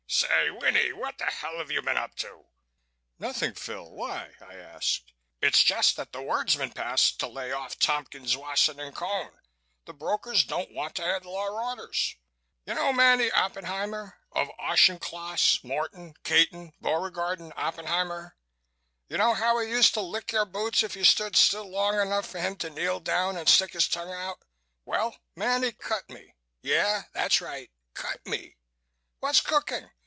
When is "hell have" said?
1.25-1.71